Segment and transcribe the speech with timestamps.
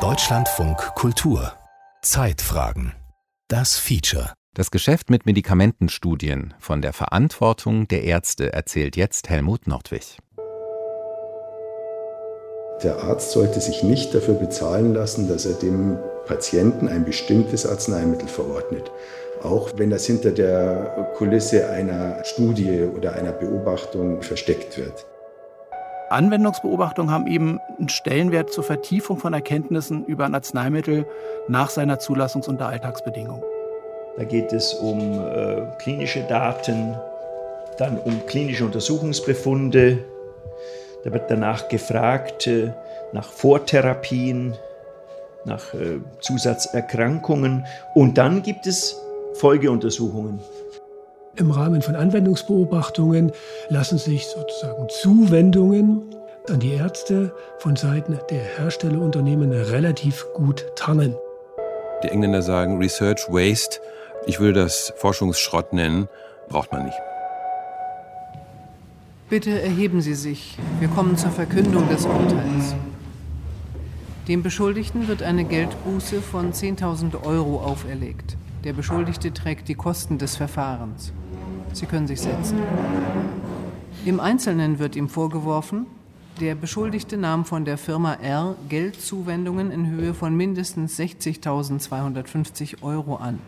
[0.00, 1.54] Deutschlandfunk Kultur
[2.02, 2.92] Zeitfragen
[3.48, 10.18] Das Feature Das Geschäft mit Medikamentenstudien von der Verantwortung der Ärzte erzählt jetzt Helmut Nordwig.
[12.84, 18.28] Der Arzt sollte sich nicht dafür bezahlen lassen, dass er dem Patienten ein bestimmtes Arzneimittel
[18.28, 18.88] verordnet.
[19.42, 25.06] Auch wenn das hinter der Kulisse einer Studie oder einer Beobachtung versteckt wird.
[26.10, 31.06] Anwendungsbeobachtungen haben eben einen Stellenwert zur Vertiefung von Erkenntnissen über ein Arzneimittel
[31.48, 33.42] nach seiner Zulassungs- unter Alltagsbedingungen.
[34.16, 36.96] Da geht es um äh, klinische Daten,
[37.78, 39.98] dann um klinische Untersuchungsbefunde.
[41.04, 42.72] Da wird danach gefragt äh,
[43.12, 44.54] nach Vortherapien,
[45.44, 49.00] nach äh, Zusatzerkrankungen und dann gibt es
[49.34, 50.40] Folgeuntersuchungen.
[51.36, 53.32] Im Rahmen von Anwendungsbeobachtungen
[53.68, 56.02] lassen sich sozusagen Zuwendungen
[56.48, 61.14] an die Ärzte von Seiten der Herstellerunternehmen relativ gut tarnen.
[62.02, 63.80] Die Engländer sagen Research Waste.
[64.26, 66.08] Ich würde das Forschungsschrott nennen.
[66.48, 66.98] Braucht man nicht.
[69.28, 70.58] Bitte erheben Sie sich.
[70.80, 72.74] Wir kommen zur Verkündung des Urteils.
[74.26, 78.36] Dem Beschuldigten wird eine Geldbuße von 10.000 Euro auferlegt.
[78.64, 81.12] Der Beschuldigte trägt die Kosten des Verfahrens.
[81.72, 82.58] Sie können sich setzen.
[84.04, 85.86] Im Einzelnen wird ihm vorgeworfen,
[86.40, 93.38] der Beschuldigte nahm von der Firma R Geldzuwendungen in Höhe von mindestens 60.250 Euro an.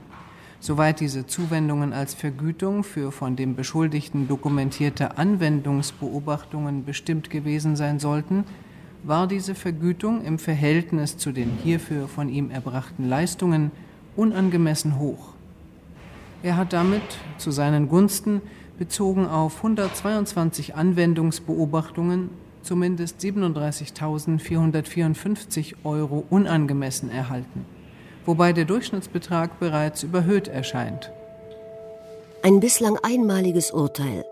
[0.61, 8.45] Soweit diese Zuwendungen als Vergütung für von dem Beschuldigten dokumentierte Anwendungsbeobachtungen bestimmt gewesen sein sollten,
[9.03, 13.73] war diese Vergütung im Verhältnis zu den hierfür von ihm erbrachten Leistungen
[14.17, 15.32] unangemessen hoch.
[16.43, 17.03] Er hat damit
[17.39, 18.41] zu seinen Gunsten
[18.79, 22.31] bezogen auf 122 Anwendungsbeobachtungen
[22.63, 27.67] zumindest 37.454 Euro unangemessen erhalten,
[28.25, 31.13] wobei der Durchschnittsbetrag bereits überhöht erscheint.
[32.43, 34.25] Ein bislang einmaliges Urteil,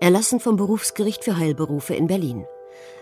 [0.00, 2.46] erlassen vom Berufsgericht für Heilberufe in Berlin.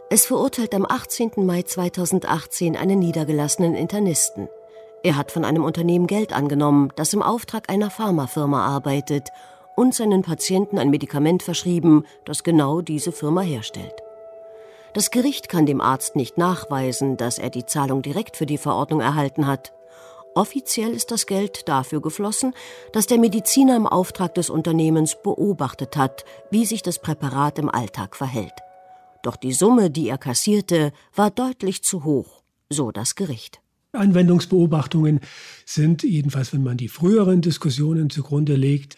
[0.09, 1.33] Es verurteilt am 18.
[1.37, 4.49] Mai 2018 einen niedergelassenen Internisten.
[5.07, 9.29] Er hat von einem Unternehmen Geld angenommen, das im Auftrag einer Pharmafirma arbeitet
[9.77, 13.95] und seinen Patienten ein Medikament verschrieben, das genau diese Firma herstellt.
[14.95, 19.01] Das Gericht kann dem Arzt nicht nachweisen, dass er die Zahlung direkt für die Verordnung
[19.01, 19.73] erhalten hat.
[20.35, 22.53] Offiziell ist das Geld dafür geflossen,
[22.91, 28.17] dass der Mediziner im Auftrag des Unternehmens beobachtet hat, wie sich das Präparat im Alltag
[28.17, 28.55] verhält.
[29.23, 33.61] Doch die Summe, die er kassierte, war deutlich zu hoch, so das Gericht.
[33.97, 35.21] Anwendungsbeobachtungen
[35.65, 38.97] sind, jedenfalls wenn man die früheren Diskussionen zugrunde legt,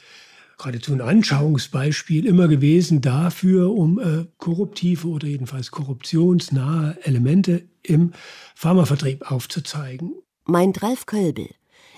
[0.59, 8.12] geradezu ein Anschauungsbeispiel immer gewesen dafür, um äh, korruptive oder jedenfalls korruptionsnahe Elemente im
[8.54, 10.14] Pharmavertrieb aufzuzeigen.
[10.44, 11.48] Meint Ralf Kölbel.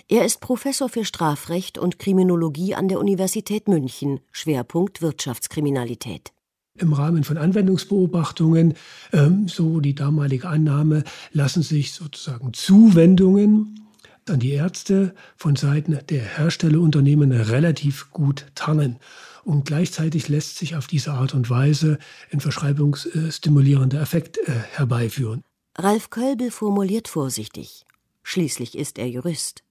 [0.09, 6.33] Er ist Professor für Strafrecht und Kriminologie an der Universität München, Schwerpunkt Wirtschaftskriminalität.
[6.81, 8.75] Im Rahmen von Anwendungsbeobachtungen,
[9.13, 13.87] ähm, so die damalige Annahme, lassen sich sozusagen Zuwendungen
[14.29, 18.99] an die Ärzte von Seiten der Herstellerunternehmen relativ gut tarnen.
[19.45, 21.99] Und gleichzeitig lässt sich auf diese Art und Weise
[22.33, 25.43] ein verschreibungsstimulierender Effekt äh, herbeiführen.
[25.77, 27.85] Ralf Kölbel formuliert vorsichtig.
[28.23, 29.65] Schließlich ist er Jurist.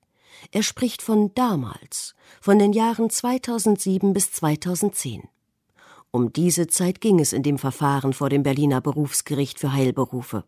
[0.51, 5.23] Er spricht von damals, von den Jahren 2007 bis 2010.
[6.11, 10.43] Um diese Zeit ging es in dem Verfahren vor dem Berliner Berufsgericht für Heilberufe.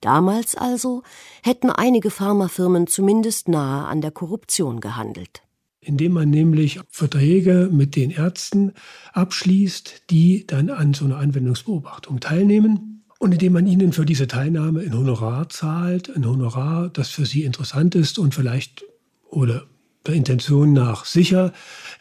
[0.00, 1.02] Damals also
[1.42, 5.42] hätten einige Pharmafirmen zumindest nahe an der Korruption gehandelt.
[5.82, 8.72] Indem man nämlich Verträge mit den Ärzten
[9.12, 14.80] abschließt, die dann an so einer Anwendungsbeobachtung teilnehmen und indem man ihnen für diese Teilnahme
[14.80, 18.84] ein Honorar zahlt, ein Honorar, das für sie interessant ist und vielleicht
[19.28, 19.69] oder der
[20.08, 21.52] Intention nach sicher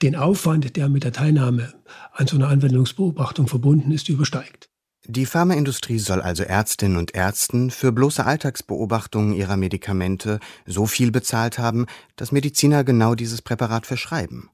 [0.01, 1.73] den Aufwand, der mit der Teilnahme
[2.13, 4.69] an so einer Anwendungsbeobachtung verbunden ist, übersteigt.
[5.05, 11.57] Die Pharmaindustrie soll also Ärztinnen und Ärzten für bloße Alltagsbeobachtungen ihrer Medikamente so viel bezahlt
[11.57, 14.49] haben, dass Mediziner genau dieses Präparat verschreiben.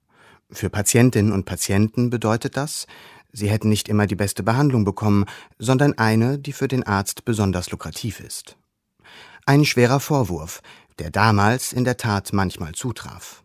[0.51, 2.87] Für Patientinnen und Patienten bedeutet das,
[3.33, 5.25] sie hätten nicht immer die beste Behandlung bekommen,
[5.59, 8.55] sondern eine, die für den Arzt besonders lukrativ ist.
[9.45, 10.61] Ein schwerer Vorwurf,
[10.99, 13.43] der damals in der Tat manchmal zutraf.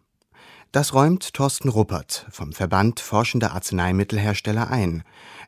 [0.73, 5.03] Das räumt Thorsten Ruppert vom Verband Forschender Arzneimittelhersteller ein.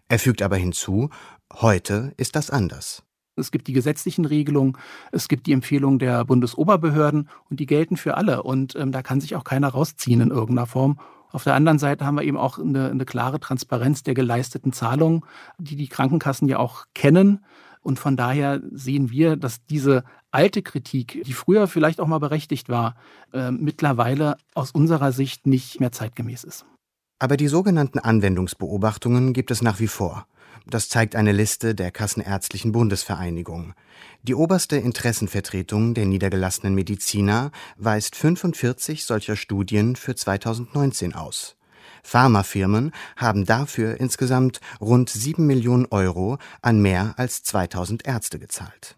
[0.08, 1.10] Er fügt aber hinzu,
[1.52, 3.04] heute ist das anders.
[3.36, 4.76] Es gibt die gesetzlichen Regelungen,
[5.10, 8.42] es gibt die Empfehlungen der Bundesoberbehörden und die gelten für alle.
[8.42, 10.98] Und ähm, da kann sich auch keiner rausziehen in irgendeiner Form.
[11.30, 15.22] Auf der anderen Seite haben wir eben auch eine, eine klare Transparenz der geleisteten Zahlungen,
[15.56, 17.44] die die Krankenkassen ja auch kennen
[17.82, 22.68] Und von daher sehen wir, dass diese alte Kritik, die früher vielleicht auch mal berechtigt
[22.68, 22.94] war,
[23.32, 26.64] äh, mittlerweile aus unserer Sicht nicht mehr zeitgemäß ist.
[27.18, 30.26] Aber die sogenannten Anwendungsbeobachtungen gibt es nach wie vor.
[30.66, 33.74] Das zeigt eine Liste der Kassenärztlichen Bundesvereinigung.
[34.22, 41.56] Die oberste Interessenvertretung der niedergelassenen Mediziner weist 45 solcher Studien für 2019 aus.
[42.02, 48.96] Pharmafirmen haben dafür insgesamt rund 7 Millionen Euro an mehr als 2000 Ärzte gezahlt.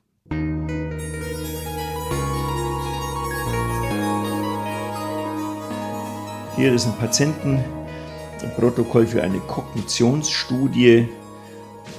[6.56, 11.08] Hier ist ein Patientenprotokoll für eine Kognitionsstudie.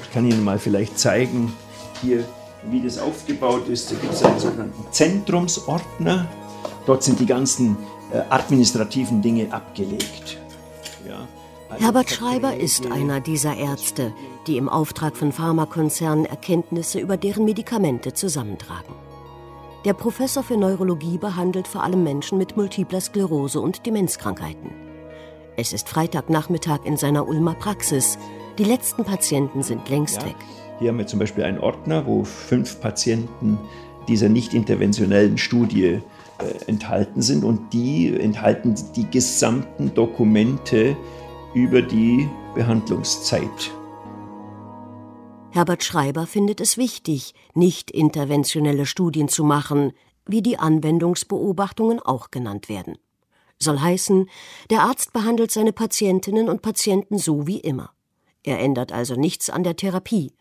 [0.02, 1.54] Ich kann Ihnen mal vielleicht zeigen,
[2.02, 2.26] hier,
[2.72, 3.92] wie das aufgebaut ist.
[3.92, 6.28] Da gibt es einen sogenannten Zentrumsordner.
[6.86, 7.76] Dort sind die ganzen
[8.14, 10.38] äh, administrativen Dinge abgelegt.
[11.70, 14.14] Herbert Schreiber ist einer dieser Ärzte,
[14.48, 18.94] die im Auftrag von Pharmakonzernen Erkenntnisse über deren Medikamente zusammentragen.
[19.84, 24.72] Der Professor für Neurologie behandelt vor allem Menschen mit multipler Sklerose und Demenzkrankheiten.
[25.58, 28.18] Es ist Freitagnachmittag in seiner Ulmer Praxis.
[28.58, 30.28] Die letzten Patienten sind längst ja.
[30.28, 30.36] weg.
[30.80, 33.58] Hier haben wir zum Beispiel einen Ordner, wo fünf Patienten
[34.08, 36.02] dieser nicht interventionellen Studie
[36.68, 40.96] enthalten sind und die enthalten die gesamten Dokumente
[41.54, 43.72] über die Behandlungszeit.
[45.52, 49.94] Herbert Schreiber findet es wichtig, nicht interventionelle Studien zu machen,
[50.26, 52.98] wie die Anwendungsbeobachtungen auch genannt werden.
[53.58, 54.30] Soll heißen,
[54.70, 57.92] der Arzt behandelt seine Patientinnen und Patienten so wie immer.
[58.44, 60.34] Er ändert also nichts an der Therapie,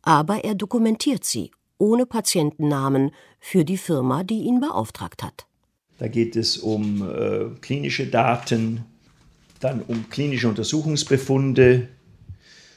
[0.00, 3.10] aber er dokumentiert sie ohne Patientennamen
[3.40, 5.46] für die Firma, die ihn beauftragt hat.
[5.98, 8.84] Da geht es um äh, klinische Daten,
[9.60, 11.88] dann um klinische Untersuchungsbefunde,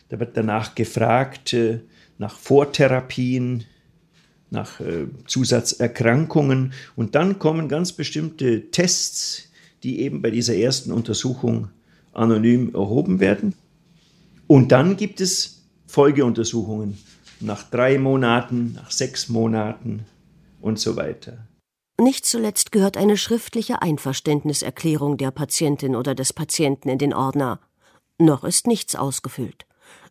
[0.10, 1.80] da wird danach gefragt äh,
[2.18, 3.66] nach Vortherapien,
[4.50, 9.50] nach äh, Zusatzerkrankungen und dann kommen ganz bestimmte Tests,
[9.84, 11.70] die eben bei dieser ersten Untersuchung
[12.14, 13.54] anonym erhoben werden.
[14.48, 16.98] Und dann gibt es Folgeuntersuchungen
[17.40, 20.06] nach drei Monaten, nach sechs Monaten
[20.62, 21.48] und so weiter.
[22.00, 27.60] Nicht zuletzt gehört eine schriftliche Einverständniserklärung der Patientin oder des Patienten in den Ordner.
[28.20, 29.68] Noch ist nichts ausgefüllt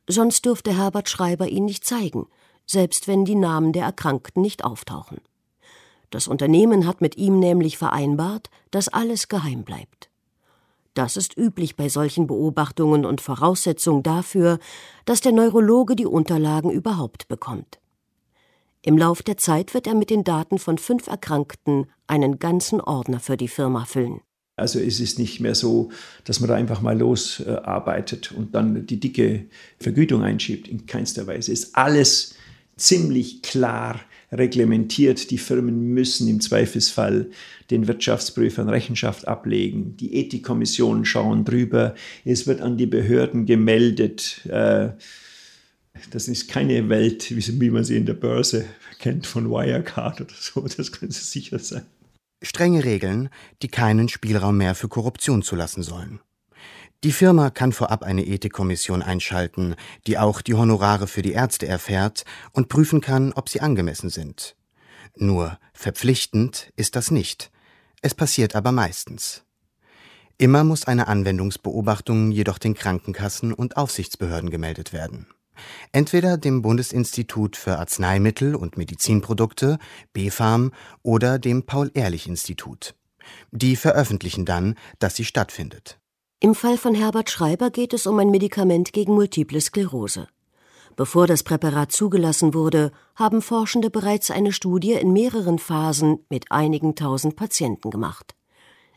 [0.08, 2.26] sonst dürfte Herbert Schreiber ihn nicht zeigen,
[2.64, 5.18] selbst wenn die Namen der Erkrankten nicht auftauchen.
[6.10, 10.10] Das Unternehmen hat mit ihm nämlich vereinbart, dass alles geheim bleibt.
[10.96, 14.58] Das ist üblich bei solchen Beobachtungen und Voraussetzung dafür,
[15.04, 17.78] dass der Neurologe die Unterlagen überhaupt bekommt.
[18.80, 23.20] Im Lauf der Zeit wird er mit den Daten von fünf Erkrankten einen ganzen Ordner
[23.20, 24.22] für die Firma füllen.
[24.56, 25.90] Also es ist nicht mehr so,
[26.24, 30.66] dass man da einfach mal losarbeitet und dann die dicke Vergütung einschiebt.
[30.66, 31.52] In keinster Weise.
[31.52, 32.36] Ist alles
[32.78, 34.00] ziemlich klar
[34.32, 35.30] reglementiert.
[35.30, 37.30] Die Firmen müssen im Zweifelsfall
[37.70, 39.96] den Wirtschaftsprüfern Rechenschaft ablegen.
[39.96, 41.94] Die Ethikkommissionen schauen drüber.
[42.24, 44.46] Es wird an die Behörden gemeldet.
[44.46, 44.90] Äh,
[46.10, 48.66] das ist keine Welt, wie man sie in der Börse
[48.98, 50.66] kennt von Wirecard oder so.
[50.76, 51.82] Das können Sie sicher sein.
[52.42, 53.30] Strenge Regeln,
[53.62, 56.20] die keinen Spielraum mehr für Korruption zulassen sollen.
[57.06, 59.76] Die Firma kann vorab eine Ethikkommission einschalten,
[60.08, 64.56] die auch die Honorare für die Ärzte erfährt und prüfen kann, ob sie angemessen sind.
[65.14, 67.52] Nur verpflichtend ist das nicht.
[68.02, 69.44] Es passiert aber meistens.
[70.36, 75.28] Immer muss eine Anwendungsbeobachtung jedoch den Krankenkassen und Aufsichtsbehörden gemeldet werden.
[75.92, 79.78] Entweder dem Bundesinstitut für Arzneimittel und Medizinprodukte,
[80.12, 80.72] BfArM,
[81.04, 82.96] oder dem Paul-Ehrlich-Institut.
[83.52, 86.00] Die veröffentlichen dann, dass sie stattfindet.
[86.38, 90.28] Im Fall von Herbert Schreiber geht es um ein Medikament gegen multiple Sklerose.
[90.94, 96.94] Bevor das Präparat zugelassen wurde, haben Forschende bereits eine Studie in mehreren Phasen mit einigen
[96.94, 98.34] tausend Patienten gemacht.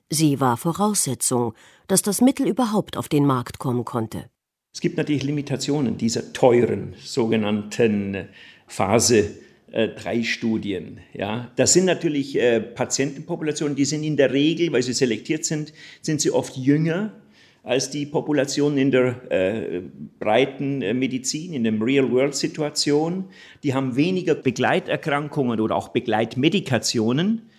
[0.09, 1.53] Sie war Voraussetzung,
[1.87, 4.29] dass das Mittel überhaupt auf den Markt kommen konnte.
[4.73, 8.27] Es gibt natürlich Limitationen dieser teuren sogenannten
[8.67, 9.29] Phase
[9.71, 10.99] 3 äh, Studien.
[11.13, 15.71] Ja, das sind natürlich äh, Patientenpopulationen, die sind in der Regel, weil sie selektiert sind,
[16.01, 17.13] sind sie oft jünger
[17.63, 19.81] als die Populationen in der äh,
[20.19, 23.25] breiten äh, Medizin, in der Real-World-Situation.
[23.63, 27.49] Die haben weniger Begleiterkrankungen oder auch Begleitmedikationen.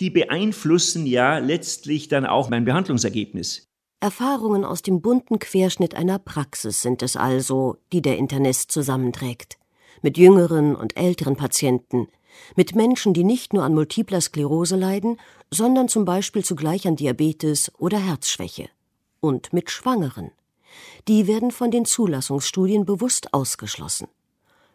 [0.00, 3.68] Die beeinflussen ja letztlich dann auch mein Behandlungsergebnis.
[4.00, 9.58] Erfahrungen aus dem bunten Querschnitt einer Praxis sind es also, die der Internist zusammenträgt.
[10.00, 12.08] Mit jüngeren und älteren Patienten,
[12.56, 15.18] mit Menschen, die nicht nur an multipler Sklerose leiden,
[15.50, 18.70] sondern zum Beispiel zugleich an Diabetes oder Herzschwäche.
[19.20, 20.30] Und mit Schwangeren.
[21.08, 24.08] Die werden von den Zulassungsstudien bewusst ausgeschlossen.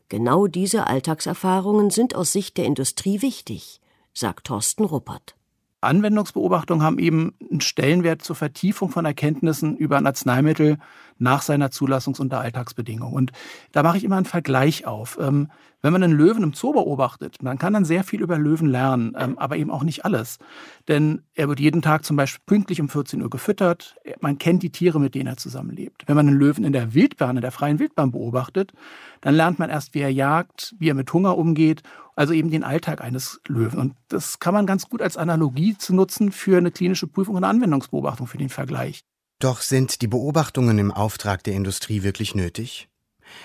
[0.09, 3.81] Genau diese Alltagserfahrungen sind aus Sicht der Industrie wichtig,
[4.13, 5.35] sagt Thorsten Ruppert.
[5.81, 10.77] Anwendungsbeobachtungen haben eben einen Stellenwert zur Vertiefung von Erkenntnissen über ein Arzneimittel
[11.17, 13.13] nach seiner Zulassungs- unter Alltagsbedingungen.
[13.13, 13.31] Und
[13.71, 15.17] da mache ich immer einen Vergleich auf.
[15.21, 15.49] Ähm,
[15.81, 19.13] wenn man einen Löwen im Zoo beobachtet, man kann dann sehr viel über Löwen lernen,
[19.19, 20.39] ähm, aber eben auch nicht alles.
[20.87, 23.95] Denn er wird jeden Tag zum Beispiel pünktlich um 14 Uhr gefüttert.
[24.19, 26.03] Man kennt die Tiere, mit denen er zusammenlebt.
[26.07, 28.73] Wenn man einen Löwen in der Wildbahn, in der freien Wildbahn beobachtet,
[29.21, 31.83] dann lernt man erst, wie er jagt, wie er mit Hunger umgeht,
[32.15, 33.79] also eben den Alltag eines Löwen.
[33.79, 37.43] Und das kann man ganz gut als Analogie zu nutzen für eine klinische Prüfung und
[37.43, 39.03] Anwendungsbeobachtung, für den Vergleich.
[39.39, 42.87] Doch sind die Beobachtungen im Auftrag der Industrie wirklich nötig?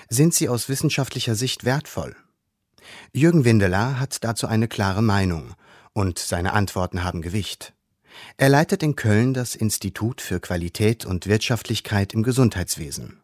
[0.09, 2.15] Sind sie aus wissenschaftlicher Sicht wertvoll?
[3.13, 5.55] Jürgen Windeler hat dazu eine klare Meinung
[5.93, 7.75] und seine Antworten haben Gewicht.
[8.37, 13.21] Er leitet in Köln das Institut für Qualität und Wirtschaftlichkeit im Gesundheitswesen.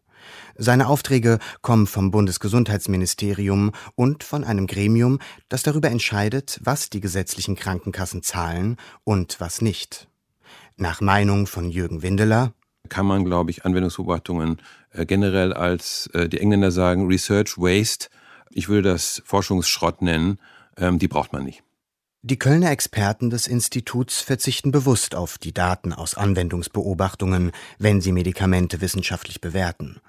[0.56, 7.54] Seine Aufträge kommen vom Bundesgesundheitsministerium und von einem Gremium, das darüber entscheidet, was die gesetzlichen
[7.54, 10.08] Krankenkassen zahlen und was nicht.
[10.76, 12.52] Nach Meinung von Jürgen Windeler
[12.86, 14.58] kann man, glaube ich, Anwendungsbeobachtungen
[14.92, 18.08] äh, generell als, äh, die Engländer sagen, Research Waste
[18.56, 20.38] ich würde das Forschungsschrott nennen,
[20.78, 21.62] ähm, die braucht man nicht.
[22.22, 28.80] Die Kölner Experten des Instituts verzichten bewusst auf die Daten aus Anwendungsbeobachtungen, wenn sie Medikamente
[28.80, 30.00] wissenschaftlich bewerten.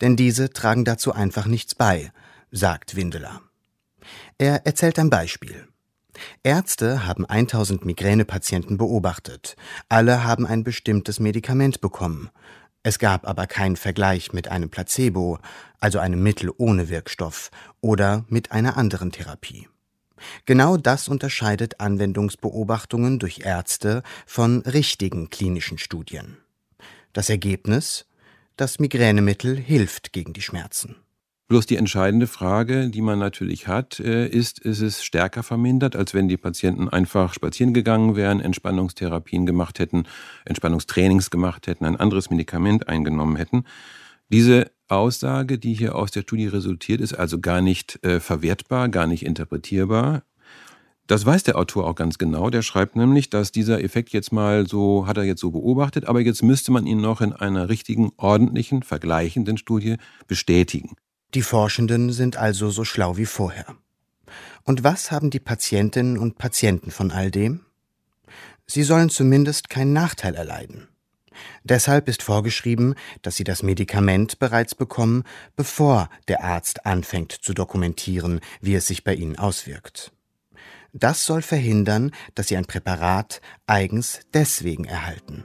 [0.00, 2.10] Denn diese tragen dazu einfach nichts bei,
[2.50, 3.42] sagt Windeler.
[4.38, 5.68] Er erzählt ein Beispiel.
[6.42, 9.56] Ärzte haben 1000 Migränepatienten beobachtet.
[9.88, 12.30] Alle haben ein bestimmtes Medikament bekommen.
[12.82, 15.38] Es gab aber keinen Vergleich mit einem Placebo,
[15.80, 17.50] also einem Mittel ohne Wirkstoff,
[17.80, 19.68] oder mit einer anderen Therapie.
[20.46, 26.38] Genau das unterscheidet Anwendungsbeobachtungen durch Ärzte von richtigen klinischen Studien.
[27.12, 28.06] Das Ergebnis?
[28.56, 30.96] Das Migränemittel hilft gegen die Schmerzen.
[31.50, 36.14] Bloß die entscheidende Frage, die man natürlich hat, äh, ist, ist es stärker vermindert, als
[36.14, 40.04] wenn die Patienten einfach spazieren gegangen wären, Entspannungstherapien gemacht hätten,
[40.44, 43.64] Entspannungstrainings gemacht hätten, ein anderes Medikament eingenommen hätten.
[44.28, 49.08] Diese Aussage, die hier aus der Studie resultiert, ist also gar nicht äh, verwertbar, gar
[49.08, 50.22] nicht interpretierbar.
[51.08, 52.50] Das weiß der Autor auch ganz genau.
[52.50, 56.20] Der schreibt nämlich, dass dieser Effekt jetzt mal so, hat er jetzt so beobachtet, aber
[56.20, 59.96] jetzt müsste man ihn noch in einer richtigen, ordentlichen, vergleichenden Studie
[60.28, 60.94] bestätigen.
[61.34, 63.76] Die Forschenden sind also so schlau wie vorher.
[64.64, 67.60] Und was haben die Patientinnen und Patienten von all dem?
[68.66, 70.88] Sie sollen zumindest keinen Nachteil erleiden.
[71.62, 75.22] Deshalb ist vorgeschrieben, dass sie das Medikament bereits bekommen,
[75.56, 80.12] bevor der Arzt anfängt zu dokumentieren, wie es sich bei ihnen auswirkt.
[80.92, 85.44] Das soll verhindern, dass sie ein Präparat eigens deswegen erhalten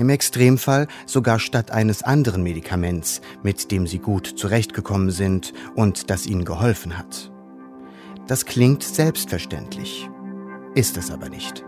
[0.00, 6.26] im Extremfall sogar statt eines anderen Medikaments, mit dem sie gut zurechtgekommen sind und das
[6.26, 7.30] ihnen geholfen hat.
[8.26, 10.08] Das klingt selbstverständlich,
[10.74, 11.64] ist es aber nicht.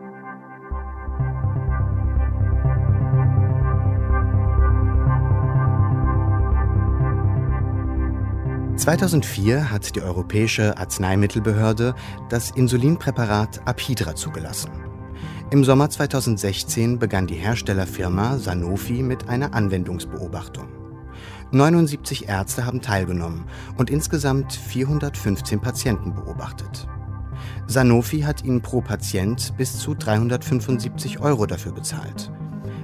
[8.77, 11.95] (2004) hat die Europäische Arzneimittelbehörde
[12.31, 14.92] das Insulinpräparat Apidra zugelassen.
[15.51, 20.69] Im Sommer 2016 begann die Herstellerfirma Sanofi mit einer Anwendungsbeobachtung.
[21.51, 23.45] 79 Ärzte haben teilgenommen
[23.77, 26.89] und insgesamt 415 Patienten beobachtet.
[27.67, 32.33] Sanofi hat ihnen pro Patient bis zu 375 Euro dafür bezahlt.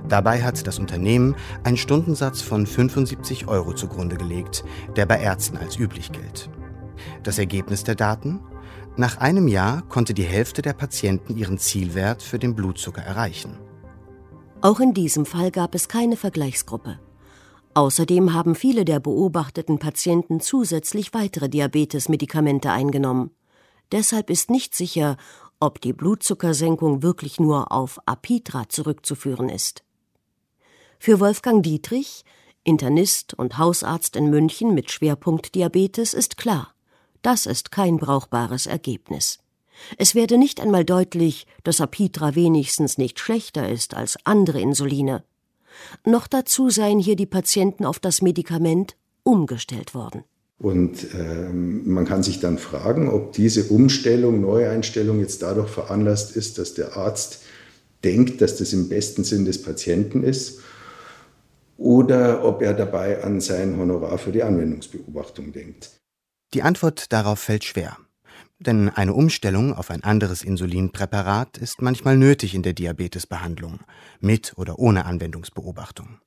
[0.09, 4.65] Dabei hat das Unternehmen einen Stundensatz von 75 Euro zugrunde gelegt,
[4.97, 6.51] der bei Ärzten als üblich gilt.
[7.23, 8.41] Das Ergebnis der Daten?
[8.99, 13.57] Nach einem Jahr konnte die Hälfte der Patienten ihren Zielwert für den Blutzucker erreichen.
[14.61, 16.99] Auch in diesem Fall gab es keine Vergleichsgruppe.
[17.75, 23.31] Außerdem haben viele der beobachteten Patienten zusätzlich weitere Diabetesmedikamente eingenommen.
[23.93, 25.17] Deshalb ist nicht sicher,
[25.61, 29.85] ob die Blutzuckersenkung wirklich nur auf Apidra zurückzuführen ist.
[30.99, 32.25] Für Wolfgang Dietrich,
[32.65, 36.75] Internist und Hausarzt in München mit Schwerpunkt Diabetes, ist klar,
[37.23, 39.39] das ist kein brauchbares Ergebnis.
[39.97, 45.23] Es werde nicht einmal deutlich, dass Apitra wenigstens nicht schlechter ist als andere Insuline.
[46.05, 50.25] Noch dazu seien hier die Patienten auf das Medikament umgestellt worden.
[50.59, 56.59] Und ähm, man kann sich dann fragen, ob diese Umstellung, Neueinstellung jetzt dadurch veranlasst ist,
[56.59, 57.43] dass der Arzt
[58.03, 60.61] denkt, dass das im besten Sinn des Patienten ist
[61.77, 65.91] oder ob er dabei an sein Honorar für die Anwendungsbeobachtung denkt.
[66.55, 67.99] Die Antwort darauf fällt schwer.
[68.59, 73.81] Denn eine Umstellung auf ein anderes Insulinpräparat ist manchmal nötig in der Diabetesbehandlung,
[74.21, 76.19] mit oder ohne Anwendungsbeobachtung.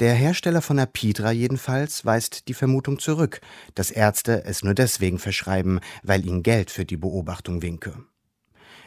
[0.00, 3.40] Der Hersteller von Apidra jedenfalls weist die Vermutung zurück,
[3.74, 7.94] dass Ärzte es nur deswegen verschreiben, weil ihnen Geld für die Beobachtung winke.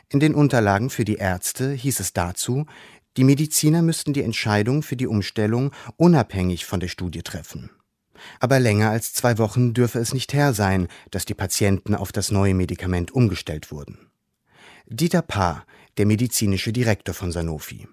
[0.09, 2.65] In den Unterlagen für die Ärzte hieß es dazu,
[3.17, 7.69] die Mediziner müssten die Entscheidung für die Umstellung unabhängig von der Studie treffen.
[8.39, 12.31] Aber länger als zwei Wochen dürfe es nicht her sein, dass die Patienten auf das
[12.31, 14.09] neue Medikament umgestellt wurden.
[14.87, 15.65] Dieter Paar,
[15.97, 17.87] der medizinische Direktor von Sanofi.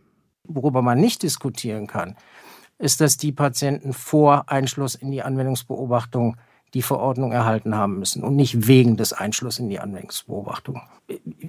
[0.44, 2.16] Worüber man nicht diskutieren kann,
[2.78, 6.36] ist, dass die Patienten vor Einschluss in die Anwendungsbeobachtung
[6.74, 10.80] die Verordnung erhalten haben müssen und nicht wegen des Einschlusses in die Anwendungsbeobachtung.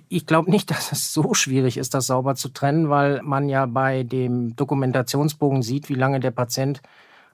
[0.09, 3.65] Ich glaube nicht, dass es so schwierig ist, das sauber zu trennen, weil man ja
[3.65, 6.81] bei dem Dokumentationsbogen sieht, wie lange der Patient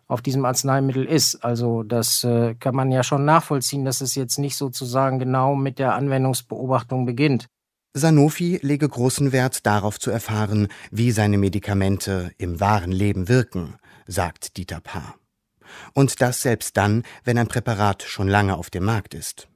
[0.10, 1.36] auf diesem Arzneimittel ist.
[1.46, 5.80] Also das äh, kann man ja schon nachvollziehen, dass es jetzt nicht sozusagen genau mit
[5.80, 7.46] der Anwendungsbeobachtung beginnt.
[7.94, 13.76] Sanofi lege großen Wert darauf zu erfahren, wie seine Medikamente im wahren Leben wirken,
[14.08, 15.16] sagt Dieter Paar.
[15.94, 19.48] Und das selbst dann, wenn ein Präparat schon lange auf dem Markt ist.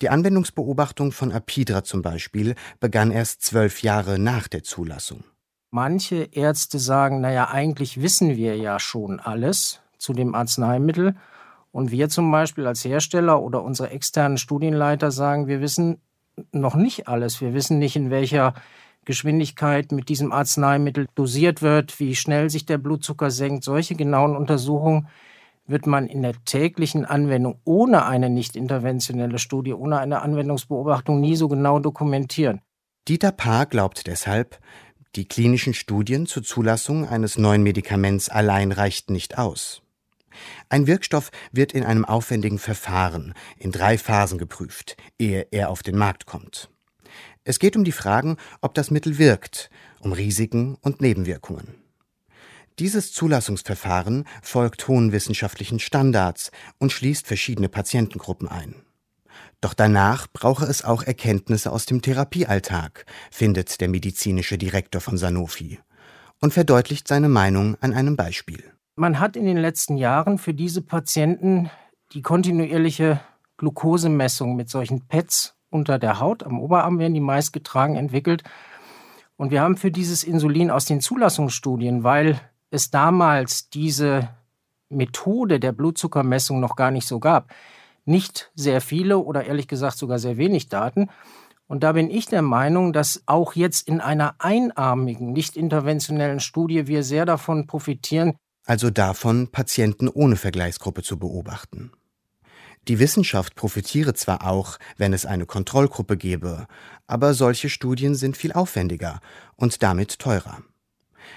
[0.00, 5.24] Die Anwendungsbeobachtung von Apidra zum Beispiel begann erst zwölf Jahre nach der Zulassung.
[5.70, 11.16] Manche Ärzte sagen, naja, eigentlich wissen wir ja schon alles zu dem Arzneimittel.
[11.72, 16.00] Und wir zum Beispiel als Hersteller oder unsere externen Studienleiter sagen, wir wissen
[16.52, 17.40] noch nicht alles.
[17.40, 18.54] Wir wissen nicht, in welcher
[19.04, 23.64] Geschwindigkeit mit diesem Arzneimittel dosiert wird, wie schnell sich der Blutzucker senkt.
[23.64, 25.08] Solche genauen Untersuchungen
[25.66, 31.36] wird man in der täglichen Anwendung ohne eine nicht interventionelle Studie, ohne eine Anwendungsbeobachtung nie
[31.36, 32.60] so genau dokumentieren.
[33.06, 34.58] Dieter Paar glaubt deshalb,
[35.16, 39.82] die klinischen Studien zur Zulassung eines neuen Medikaments allein reichten nicht aus.
[40.68, 45.96] Ein Wirkstoff wird in einem aufwendigen Verfahren in drei Phasen geprüft, ehe er auf den
[45.96, 46.70] Markt kommt.
[47.44, 51.74] Es geht um die Fragen, ob das Mittel wirkt, um Risiken und Nebenwirkungen.
[52.78, 58.76] Dieses Zulassungsverfahren folgt hohen wissenschaftlichen Standards und schließt verschiedene Patientengruppen ein.
[59.60, 65.80] Doch danach brauche es auch Erkenntnisse aus dem Therapiealltag, findet der medizinische Direktor von Sanofi
[66.40, 68.62] und verdeutlicht seine Meinung an einem Beispiel.
[68.94, 71.70] Man hat in den letzten Jahren für diese Patienten
[72.12, 73.20] die kontinuierliche
[73.56, 78.42] Glukosemessung mit solchen Pads unter der Haut, am Oberarm werden die meist getragen, entwickelt.
[79.36, 82.40] Und wir haben für dieses Insulin aus den Zulassungsstudien, weil
[82.70, 84.30] es damals diese
[84.88, 87.52] Methode der Blutzuckermessung noch gar nicht so gab,
[88.08, 91.08] nicht sehr viele oder ehrlich gesagt sogar sehr wenig Daten.
[91.66, 96.86] Und da bin ich der Meinung, dass auch jetzt in einer einarmigen, nicht interventionellen Studie
[96.86, 98.34] wir sehr davon profitieren.
[98.64, 101.92] Also davon, Patienten ohne Vergleichsgruppe zu beobachten.
[102.88, 106.66] Die Wissenschaft profitiere zwar auch, wenn es eine Kontrollgruppe gäbe,
[107.06, 109.20] aber solche Studien sind viel aufwendiger
[109.56, 110.62] und damit teurer.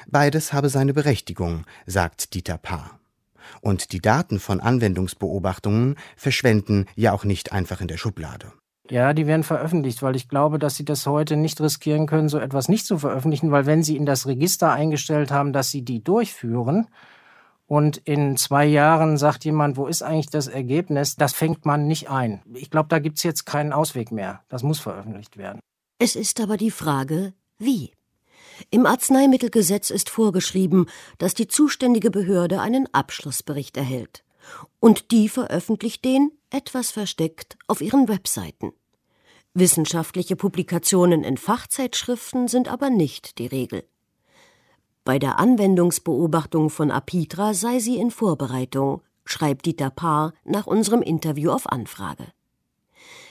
[0.07, 3.00] Beides habe seine Berechtigung, sagt Dieter Paar.
[3.61, 8.51] Und die Daten von Anwendungsbeobachtungen verschwenden ja auch nicht einfach in der Schublade.
[8.89, 12.39] Ja, die werden veröffentlicht, weil ich glaube, dass Sie das heute nicht riskieren können, so
[12.39, 16.03] etwas nicht zu veröffentlichen, weil wenn Sie in das Register eingestellt haben, dass Sie die
[16.03, 16.87] durchführen
[17.71, 22.09] und in zwei Jahren sagt jemand, wo ist eigentlich das Ergebnis, das fängt man nicht
[22.09, 22.41] ein.
[22.53, 24.41] Ich glaube, da gibt es jetzt keinen Ausweg mehr.
[24.49, 25.61] Das muss veröffentlicht werden.
[25.97, 27.93] Es ist aber die Frage, wie.
[28.69, 30.85] Im Arzneimittelgesetz ist vorgeschrieben,
[31.17, 34.23] dass die zuständige Behörde einen Abschlussbericht erhält.
[34.79, 38.73] Und die veröffentlicht den, etwas versteckt, auf ihren Webseiten.
[39.53, 43.83] Wissenschaftliche Publikationen in Fachzeitschriften sind aber nicht die Regel.
[45.03, 51.51] Bei der Anwendungsbeobachtung von Apitra sei sie in Vorbereitung, schreibt Dieter Paar nach unserem Interview
[51.51, 52.27] auf Anfrage.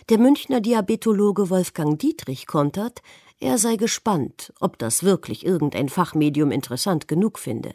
[0.08, 3.02] Der Münchner Diabetologe Wolfgang Dietrich kontert,
[3.40, 7.74] er sei gespannt, ob das wirklich irgendein Fachmedium interessant genug finde.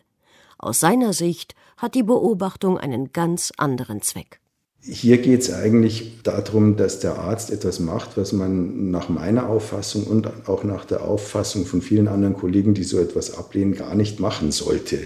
[0.58, 4.40] Aus seiner Sicht hat die Beobachtung einen ganz anderen Zweck.
[4.88, 10.04] Hier geht es eigentlich darum, dass der Arzt etwas macht, was man nach meiner Auffassung
[10.06, 14.20] und auch nach der Auffassung von vielen anderen Kollegen, die so etwas ablehnen, gar nicht
[14.20, 15.00] machen sollte.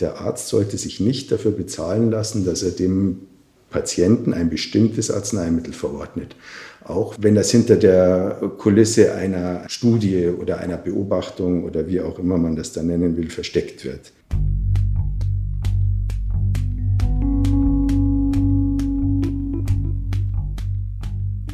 [0.00, 3.28] Der Arzt sollte sich nicht dafür bezahlen lassen, dass er dem
[3.70, 6.36] Patienten ein bestimmtes Arzneimittel verordnet.
[6.84, 12.36] Auch wenn das hinter der Kulisse einer Studie oder einer Beobachtung oder wie auch immer
[12.36, 14.12] man das dann nennen will, versteckt wird.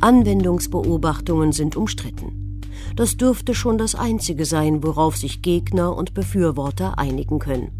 [0.00, 2.60] Anwendungsbeobachtungen sind umstritten.
[2.94, 7.72] Das dürfte schon das Einzige sein, worauf sich Gegner und Befürworter einigen können.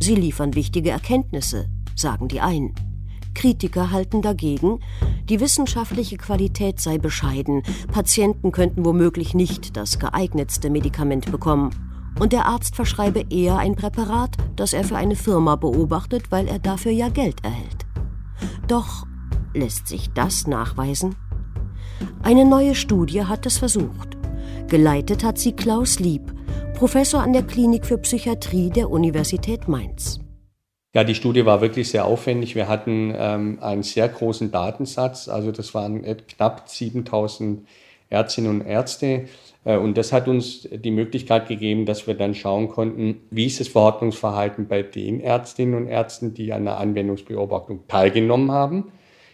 [0.00, 2.74] Sie liefern wichtige Erkenntnisse, sagen die einen.
[3.34, 4.80] Kritiker halten dagegen,
[5.28, 7.62] die wissenschaftliche Qualität sei bescheiden,
[7.92, 11.70] Patienten könnten womöglich nicht das geeignetste Medikament bekommen
[12.18, 16.58] Und der Arzt verschreibe eher ein Präparat, das er für eine Firma beobachtet, weil er
[16.58, 17.86] dafür ja Geld erhält.
[18.68, 19.06] Doch
[19.54, 21.14] lässt sich das nachweisen?
[22.22, 24.16] Eine neue Studie hat es versucht.
[24.68, 26.32] Geleitet hat sie Klaus Lieb,
[26.74, 30.20] Professor an der Klinik für Psychiatrie der Universität Mainz.
[30.92, 32.56] Ja, die Studie war wirklich sehr aufwendig.
[32.56, 37.66] Wir hatten ähm, einen sehr großen Datensatz, also das waren knapp 7000
[38.08, 39.26] Ärztinnen und Ärzte.
[39.64, 43.60] Äh, und das hat uns die Möglichkeit gegeben, dass wir dann schauen konnten, wie ist
[43.60, 48.90] das Verordnungsverhalten bei den Ärztinnen und Ärzten, die an der Anwendungsbeobachtung teilgenommen haben,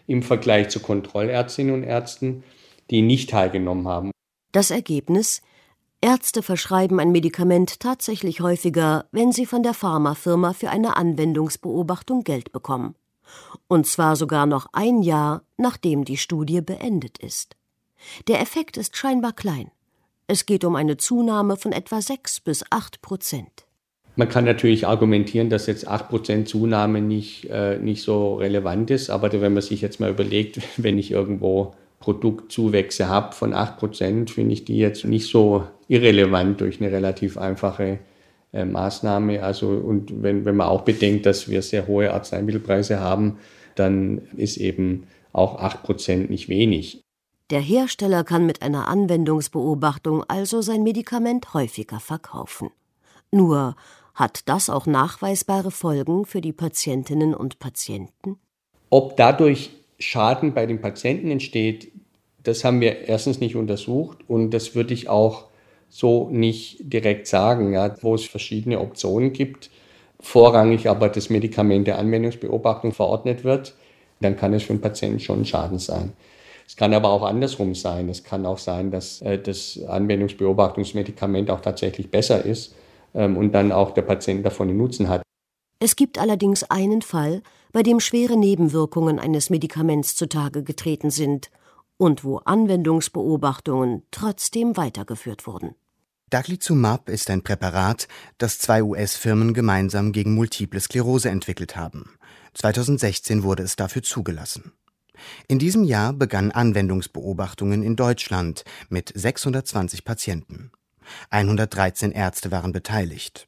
[0.06, 2.44] im Vergleich zu Kontrollärztinnen und Ärzten,
[2.90, 4.10] die nicht teilgenommen haben.
[4.52, 5.42] Das Ergebnis?
[6.00, 12.52] Ärzte verschreiben ein Medikament tatsächlich häufiger, wenn sie von der Pharmafirma für eine Anwendungsbeobachtung Geld
[12.52, 12.94] bekommen.
[13.66, 17.56] Und zwar sogar noch ein Jahr, nachdem die Studie beendet ist.
[18.28, 19.70] Der Effekt ist scheinbar klein.
[20.28, 23.66] Es geht um eine Zunahme von etwa 6 bis 8 Prozent.
[24.16, 29.10] Man kann natürlich argumentieren, dass jetzt 8 Prozent Zunahme nicht, äh, nicht so relevant ist,
[29.10, 31.74] aber wenn man sich jetzt mal überlegt, wenn ich irgendwo
[32.06, 37.36] Produktzuwächse habe von 8 Prozent, finde ich die jetzt nicht so irrelevant durch eine relativ
[37.36, 37.98] einfache
[38.52, 39.42] äh, Maßnahme.
[39.42, 43.38] Also, und wenn, wenn man auch bedenkt, dass wir sehr hohe Arzneimittelpreise haben,
[43.74, 47.02] dann ist eben auch 8 Prozent nicht wenig.
[47.50, 52.70] Der Hersteller kann mit einer Anwendungsbeobachtung also sein Medikament häufiger verkaufen.
[53.32, 53.74] Nur
[54.14, 58.38] hat das auch nachweisbare Folgen für die Patientinnen und Patienten?
[58.90, 61.90] Ob dadurch Schaden bei den Patienten entsteht,
[62.46, 65.46] das haben wir erstens nicht untersucht und das würde ich auch
[65.88, 69.70] so nicht direkt sagen, ja, wo es verschiedene Optionen gibt,
[70.20, 73.74] vorrangig aber das Medikament der Anwendungsbeobachtung verordnet wird,
[74.20, 76.12] dann kann es für den Patienten schon ein Schaden sein.
[76.66, 78.08] Es kann aber auch andersrum sein.
[78.08, 82.74] Es kann auch sein, dass äh, das Anwendungsbeobachtungsmedikament auch tatsächlich besser ist
[83.14, 85.22] ähm, und dann auch der Patient davon einen Nutzen hat.
[85.78, 91.50] Es gibt allerdings einen Fall, bei dem schwere Nebenwirkungen eines Medikaments zutage getreten sind
[91.96, 95.74] und wo Anwendungsbeobachtungen trotzdem weitergeführt wurden.
[96.30, 102.18] Daclizumab ist ein Präparat, das zwei US-Firmen gemeinsam gegen multiple Sklerose entwickelt haben.
[102.54, 104.72] 2016 wurde es dafür zugelassen.
[105.46, 110.72] In diesem Jahr begannen Anwendungsbeobachtungen in Deutschland mit 620 Patienten.
[111.30, 113.46] 113 Ärzte waren beteiligt.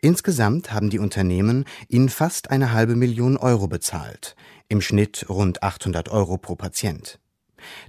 [0.00, 4.34] Insgesamt haben die Unternehmen ihnen fast eine halbe Million Euro bezahlt,
[4.68, 7.20] im Schnitt rund 800 Euro pro Patient.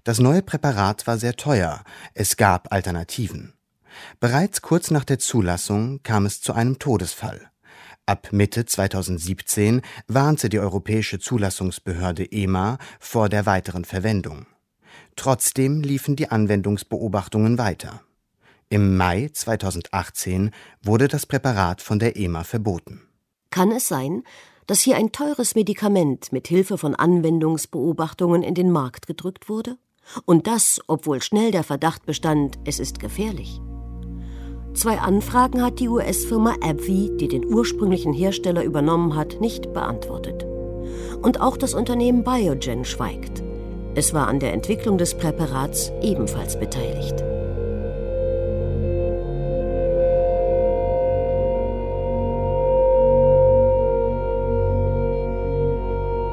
[0.03, 3.53] Das neue Präparat war sehr teuer, es gab Alternativen.
[4.19, 7.51] Bereits kurz nach der Zulassung kam es zu einem Todesfall.
[8.05, 14.47] Ab Mitte 2017 warnte die Europäische Zulassungsbehörde EMA vor der weiteren Verwendung.
[15.15, 18.01] Trotzdem liefen die Anwendungsbeobachtungen weiter.
[18.69, 23.01] Im Mai 2018 wurde das Präparat von der EMA verboten.
[23.49, 24.23] Kann es sein,
[24.67, 29.78] dass hier ein teures Medikament mit Hilfe von Anwendungsbeobachtungen in den Markt gedrückt wurde?
[30.26, 33.62] Und das, obwohl schnell der Verdacht bestand, es ist gefährlich.
[34.74, 40.45] Zwei Anfragen hat die US-Firma AbbVie, die den ursprünglichen Hersteller übernommen hat, nicht beantwortet.
[41.21, 43.43] Und auch das Unternehmen Biogen schweigt.
[43.95, 47.21] Es war an der Entwicklung des Präparats ebenfalls beteiligt.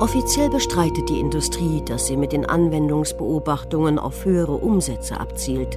[0.01, 5.77] Offiziell bestreitet die Industrie, dass sie mit den Anwendungsbeobachtungen auf höhere Umsätze abzielt.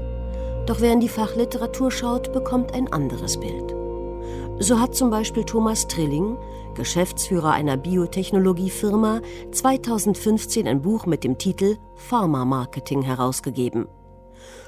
[0.68, 3.76] Doch wer in die Fachliteratur schaut, bekommt ein anderes Bild.
[4.60, 6.38] So hat zum Beispiel Thomas Trilling,
[6.76, 13.88] Geschäftsführer einer Biotechnologiefirma, 2015 ein Buch mit dem Titel Pharma Marketing herausgegeben.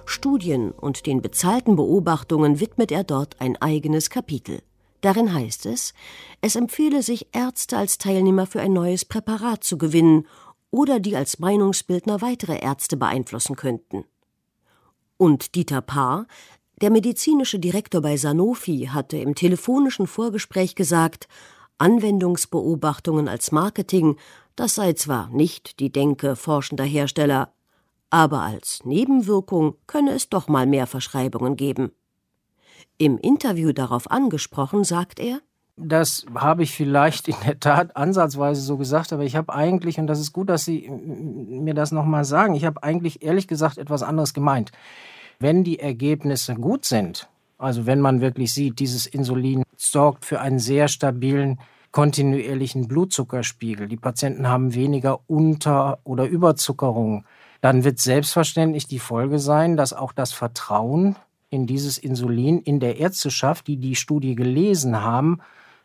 [0.06, 4.62] Studien und den bezahlten Beobachtungen widmet er dort ein eigenes Kapitel.
[5.04, 5.94] Darin heißt es,
[6.40, 10.26] es empfehle sich, Ärzte als Teilnehmer für ein neues Präparat zu gewinnen
[10.72, 14.06] oder die als Meinungsbildner weitere Ärzte beeinflussen könnten.
[15.18, 16.26] Und Dieter Paar,
[16.80, 21.28] der medizinische Direktor bei Sanofi, hatte im telefonischen Vorgespräch gesagt,
[21.80, 24.16] Anwendungsbeobachtungen als Marketing,
[24.56, 27.54] das sei zwar nicht die Denke forschender Hersteller,
[28.10, 31.92] aber als Nebenwirkung könne es doch mal mehr Verschreibungen geben.
[32.98, 35.40] Im Interview darauf angesprochen, sagt er,
[35.76, 40.08] das habe ich vielleicht in der Tat ansatzweise so gesagt, aber ich habe eigentlich, und
[40.08, 44.04] das ist gut, dass Sie mir das nochmal sagen, ich habe eigentlich ehrlich gesagt etwas
[44.04, 44.72] anderes gemeint.
[45.40, 47.28] Wenn die Ergebnisse gut sind,
[47.58, 51.60] also wenn man wirklich sieht, dieses Insulin sorgt für einen sehr stabilen
[51.92, 57.26] kontinuierlichen Blutzuckerspiegel, die Patienten haben weniger Unter- oder Überzuckerung,
[57.62, 61.16] dann wird selbstverständlich die Folge sein, dass auch das Vertrauen
[61.54, 65.38] in dieses Insulin in der Ärzteschaft, die die Studie gelesen haben,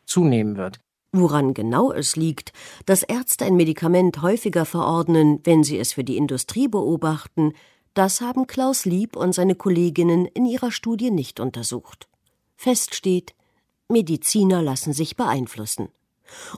[0.07, 0.81] zunehmen wird.
[1.12, 2.52] Woran genau es liegt,
[2.87, 7.52] dass Ärzte ein Medikament häufiger verordnen, wenn sie es für die Industrie beobachten,
[7.94, 12.09] das haben Klaus Lieb und seine Kolleginnen in ihrer Studie nicht untersucht.
[12.57, 13.35] Fest steht,
[13.88, 15.88] Mediziner lassen sich beeinflussen.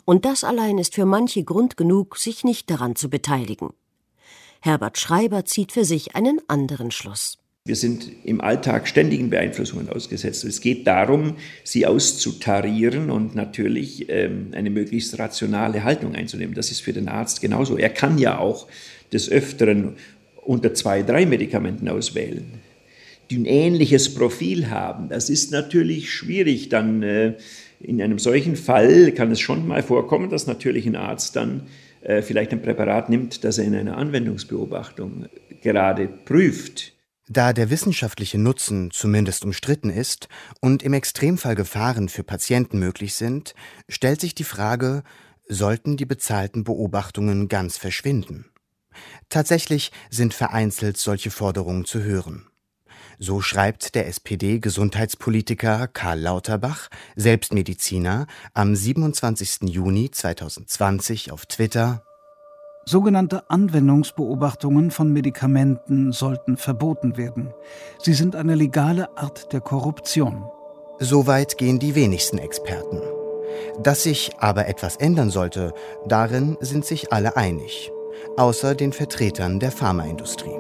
[0.05, 3.73] Und das allein ist für manche Grund genug, sich nicht daran zu beteiligen.
[4.61, 7.39] Herbert Schreiber zieht für sich einen anderen Schluss.
[7.71, 10.43] Wir sind im Alltag ständigen Beeinflussungen ausgesetzt.
[10.43, 16.57] Es geht darum, sie auszutarieren und natürlich ähm, eine möglichst rationale Haltung einzunehmen.
[16.57, 17.79] Das ist für den Arzt genauso.
[17.79, 18.67] Er kann ja auch
[19.13, 19.93] des Öfteren
[20.43, 22.55] unter zwei, drei Medikamenten auswählen,
[23.31, 25.09] die ein ähnliches Profil haben.
[25.09, 26.71] Das ist natürlich schwierig.
[26.71, 27.35] Dann äh,
[27.79, 31.69] in einem solchen Fall kann es schon mal vorkommen, dass natürlich ein Arzt dann
[32.01, 35.27] äh, vielleicht ein Präparat nimmt, das er in einer Anwendungsbeobachtung
[35.63, 36.95] gerade prüft.
[37.33, 40.27] Da der wissenschaftliche Nutzen zumindest umstritten ist
[40.61, 43.55] und im Extremfall Gefahren für Patienten möglich sind,
[43.89, 45.05] stellt sich die Frage,
[45.49, 48.51] sollten die bezahlten Beobachtungen ganz verschwinden?
[49.29, 52.49] Tatsächlich sind vereinzelt solche Forderungen zu hören.
[53.21, 59.69] So schreibt der SPD-Gesundheitspolitiker Karl Lauterbach, selbst Mediziner, am 27.
[59.69, 62.03] Juni 2020 auf Twitter
[62.91, 67.55] Sogenannte Anwendungsbeobachtungen von Medikamenten sollten verboten werden.
[68.03, 70.45] Sie sind eine legale Art der Korruption.
[70.99, 73.01] Soweit gehen die wenigsten Experten.
[73.81, 75.73] Dass sich aber etwas ändern sollte,
[76.09, 77.93] darin sind sich alle einig,
[78.37, 80.59] außer den Vertretern der Pharmaindustrie.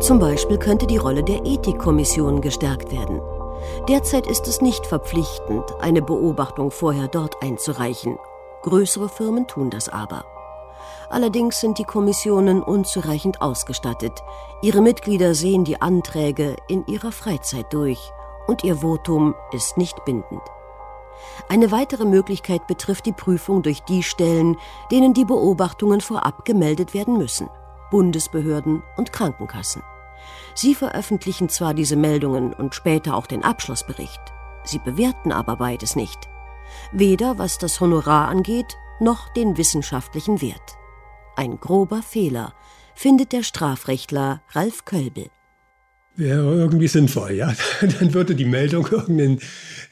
[0.00, 3.20] Zum Beispiel könnte die Rolle der Ethikkommission gestärkt werden.
[3.88, 8.18] Derzeit ist es nicht verpflichtend, eine Beobachtung vorher dort einzureichen.
[8.62, 10.24] Größere Firmen tun das aber.
[11.10, 14.22] Allerdings sind die Kommissionen unzureichend ausgestattet.
[14.62, 18.12] Ihre Mitglieder sehen die Anträge in ihrer Freizeit durch
[18.46, 20.42] und ihr Votum ist nicht bindend.
[21.48, 24.56] Eine weitere Möglichkeit betrifft die Prüfung durch die Stellen,
[24.90, 27.48] denen die Beobachtungen vorab gemeldet werden müssen
[27.92, 29.82] Bundesbehörden und Krankenkassen.
[30.54, 34.20] Sie veröffentlichen zwar diese Meldungen und später auch den Abschlussbericht,
[34.64, 36.28] sie bewerten aber beides nicht.
[36.92, 40.76] Weder was das Honorar angeht, noch den wissenschaftlichen Wert.
[41.36, 42.54] Ein grober Fehler,
[42.94, 45.30] findet der Strafrechtler Ralf Kölbel
[46.16, 47.54] wäre irgendwie sinnvoll, ja.
[47.80, 49.40] Dann würde die Meldung irgendeinen,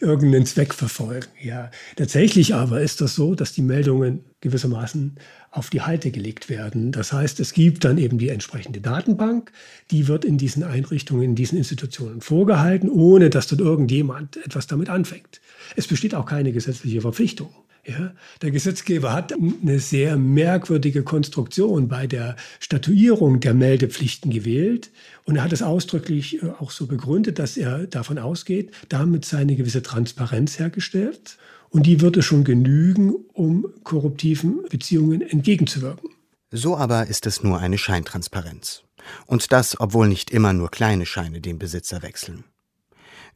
[0.01, 1.71] irgendeinen Zweck verfolgen, ja.
[1.97, 5.17] Tatsächlich aber ist das so, dass die Meldungen gewissermaßen
[5.51, 6.93] auf die Halte gelegt werden.
[6.93, 9.51] Das heißt, es gibt dann eben die entsprechende Datenbank,
[9.91, 14.89] die wird in diesen Einrichtungen, in diesen Institutionen vorgehalten, ohne dass dort irgendjemand etwas damit
[14.89, 15.41] anfängt.
[15.75, 17.51] Es besteht auch keine gesetzliche Verpflichtung.
[17.87, 24.91] Ja, der Gesetzgeber hat eine sehr merkwürdige Konstruktion bei der Statuierung der Meldepflichten gewählt
[25.25, 29.39] und er hat es ausdrücklich äh, auch so begründet, dass er davon ausgeht, damit sei
[29.39, 31.39] eine gewisse Transparenz hergestellt
[31.71, 36.11] und die würde schon genügen, um korruptiven Beziehungen entgegenzuwirken.
[36.51, 38.83] So aber ist es nur eine Scheintransparenz.
[39.27, 42.45] Und das, obwohl nicht immer nur kleine Scheine den Besitzer wechseln.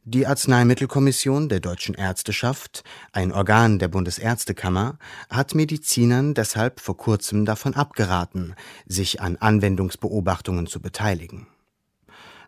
[0.07, 4.99] Die Arzneimittelkommission der Deutschen Ärzteschaft, ein Organ der Bundesärztekammer,
[5.31, 8.53] hat Medizinern deshalb vor kurzem davon abgeraten,
[8.85, 11.47] sich an Anwendungsbeobachtungen zu beteiligen.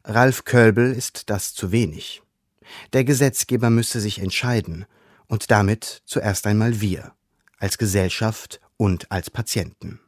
[0.04, 2.22] Ralf Kölbel ist das zu wenig.
[2.94, 4.86] Der Gesetzgeber müsse sich entscheiden,
[5.28, 7.14] und damit zuerst einmal wir,
[7.60, 10.00] als Gesellschaft und als Patienten.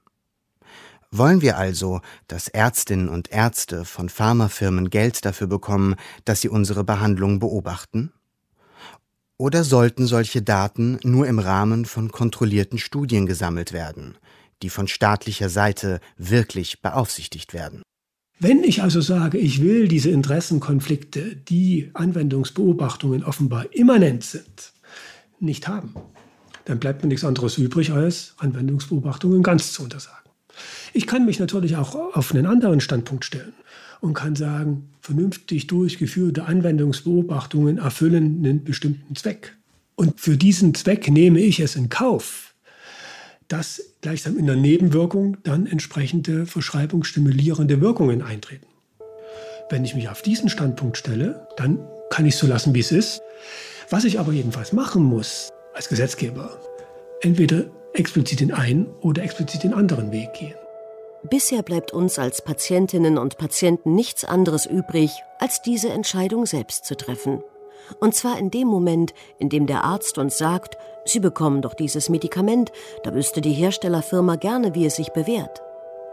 [1.12, 6.84] Wollen wir also, dass Ärztinnen und Ärzte von Pharmafirmen Geld dafür bekommen, dass sie unsere
[6.84, 8.12] Behandlung beobachten?
[9.38, 14.18] Oder sollten solche Daten nur im Rahmen von kontrollierten Studien gesammelt werden,
[14.62, 17.82] die von staatlicher Seite wirklich beaufsichtigt werden?
[18.42, 24.74] Wenn ich also sage, ich will diese Interessenkonflikte, die Anwendungsbeobachtungen offenbar immanent sind,
[25.42, 25.94] nicht haben,
[26.66, 30.30] dann bleibt mir nichts anderes übrig, als Anwendungsbeobachtungen ganz zu untersagen.
[30.94, 33.54] Ich kann mich natürlich auch auf einen anderen Standpunkt stellen
[34.02, 39.56] und kann sagen, vernünftig durchgeführte Anwendungsbeobachtungen erfüllen einen bestimmten Zweck.
[39.96, 42.54] Und für diesen Zweck nehme ich es in Kauf,
[43.48, 48.68] dass gleichsam in der Nebenwirkung dann entsprechende verschreibungsstimulierende Wirkungen eintreten.
[49.70, 52.92] Wenn ich mich auf diesen Standpunkt stelle, dann kann ich es so lassen, wie es
[52.92, 53.22] ist.
[53.92, 56.60] Was ich aber jedenfalls machen muss als Gesetzgeber,
[57.22, 60.54] entweder explizit den einen oder explizit den anderen Weg gehen.
[61.24, 66.96] Bisher bleibt uns als Patientinnen und Patienten nichts anderes übrig, als diese Entscheidung selbst zu
[66.96, 67.44] treffen.
[68.00, 72.10] Und zwar in dem Moment, in dem der Arzt uns sagt, Sie bekommen doch dieses
[72.10, 72.72] Medikament,
[73.04, 75.64] da wüsste die Herstellerfirma gerne, wie es sich bewährt.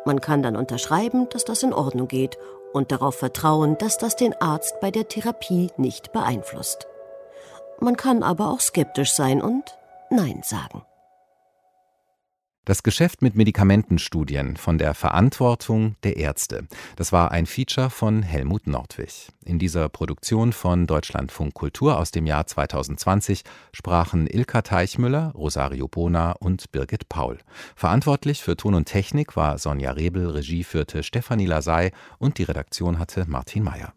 [0.06, 2.38] Man kann dann unterschreiben, dass das in Ordnung geht
[2.72, 6.86] und darauf vertrauen, dass das den Arzt bei der Therapie nicht beeinflusst.
[7.80, 9.76] Man kann aber auch skeptisch sein und
[10.10, 10.82] Nein sagen.
[12.66, 16.66] Das Geschäft mit Medikamentenstudien von der Verantwortung der Ärzte.
[16.96, 19.28] Das war ein Feature von Helmut Nordwig.
[19.44, 26.32] In dieser Produktion von Deutschlandfunk Kultur aus dem Jahr 2020 sprachen Ilka Teichmüller, Rosario Bona
[26.32, 27.38] und Birgit Paul.
[27.76, 32.98] Verantwortlich für Ton und Technik war Sonja Rebel, Regie führte Stefanie Lasey und die Redaktion
[32.98, 33.92] hatte Martin Mayer.